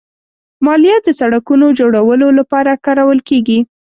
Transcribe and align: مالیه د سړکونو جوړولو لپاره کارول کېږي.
مالیه 0.65 0.97
د 1.05 1.09
سړکونو 1.19 1.65
جوړولو 1.79 2.27
لپاره 2.39 2.81
کارول 2.85 3.19
کېږي. 3.29 3.59